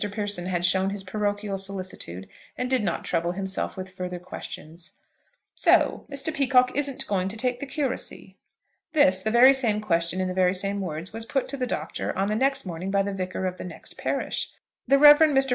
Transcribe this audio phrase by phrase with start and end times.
[0.11, 4.93] Pearson had shown his parochial solicitude, and did not trouble himself with further questions.
[5.53, 6.33] "So Mr.
[6.33, 8.35] Peacocke isn't going to take the curacy?"
[8.93, 12.17] This, the very same question in the very same words, was put to the Doctor
[12.17, 14.49] on the next morning by the vicar of the next parish.
[14.87, 15.19] The Rev.
[15.19, 15.49] Mr.